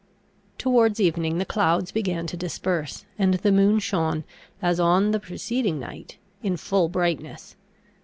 Towards 0.57 0.99
evening, 0.99 1.37
the 1.37 1.45
clouds 1.45 1.91
began 1.91 2.25
to 2.25 2.35
disperse, 2.35 3.05
and 3.19 3.35
the 3.35 3.51
moon 3.51 3.77
shone, 3.77 4.23
as 4.59 4.79
on 4.79 5.11
the 5.11 5.19
preceding 5.19 5.79
night, 5.79 6.17
in 6.41 6.57
full 6.57 6.89
brightness. 6.89 7.55